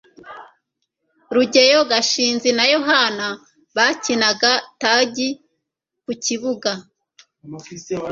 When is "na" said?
2.57-2.65